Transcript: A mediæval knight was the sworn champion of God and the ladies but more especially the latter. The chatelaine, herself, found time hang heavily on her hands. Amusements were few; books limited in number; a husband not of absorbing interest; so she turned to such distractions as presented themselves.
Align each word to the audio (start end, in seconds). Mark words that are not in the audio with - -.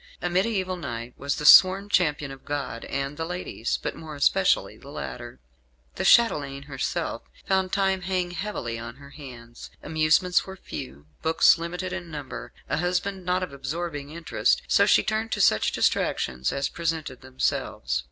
A 0.19 0.29
mediæval 0.29 0.79
knight 0.79 1.13
was 1.15 1.35
the 1.35 1.45
sworn 1.45 1.87
champion 1.87 2.31
of 2.31 2.43
God 2.43 2.85
and 2.85 3.17
the 3.17 3.23
ladies 3.23 3.77
but 3.83 3.95
more 3.95 4.15
especially 4.15 4.75
the 4.75 4.89
latter. 4.89 5.39
The 5.93 6.03
chatelaine, 6.03 6.63
herself, 6.63 7.21
found 7.45 7.71
time 7.71 8.01
hang 8.01 8.31
heavily 8.31 8.79
on 8.79 8.95
her 8.95 9.11
hands. 9.11 9.69
Amusements 9.83 10.43
were 10.43 10.55
few; 10.57 11.05
books 11.21 11.59
limited 11.59 11.93
in 11.93 12.09
number; 12.09 12.51
a 12.67 12.77
husband 12.77 13.27
not 13.27 13.43
of 13.43 13.53
absorbing 13.53 14.09
interest; 14.09 14.63
so 14.67 14.87
she 14.87 15.03
turned 15.03 15.31
to 15.33 15.39
such 15.39 15.71
distractions 15.71 16.51
as 16.51 16.67
presented 16.67 17.21
themselves. 17.21 17.99